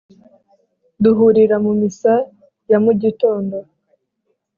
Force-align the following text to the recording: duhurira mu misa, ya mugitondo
duhurira 1.03 1.55
mu 1.65 1.71
misa, 1.79 2.13
ya 2.71 2.77
mugitondo 2.83 3.57